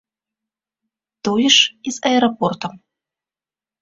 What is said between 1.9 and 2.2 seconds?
і з